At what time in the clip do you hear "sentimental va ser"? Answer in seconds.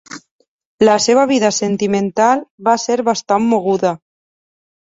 1.59-2.99